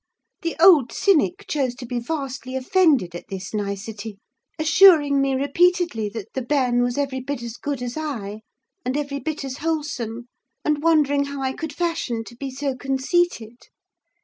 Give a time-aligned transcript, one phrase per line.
[0.41, 4.17] The old cynic chose to be vastly offended at this nicety;
[4.57, 8.41] assuring me, repeatedly, that "the barn was every bit as good" as I,
[8.83, 10.25] "and every bit as wollsome,"
[10.65, 13.67] and wondering how I could fashion to be so conceited.